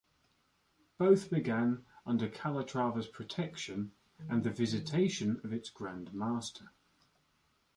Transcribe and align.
Both 0.97 1.29
began 1.29 1.85
under 2.07 2.27
Calatrava's 2.27 3.07
protection 3.07 3.91
and 4.27 4.43
the 4.43 4.49
visitation 4.49 5.39
of 5.43 5.53
its 5.53 5.69
grand 5.69 6.11
master. 6.11 6.71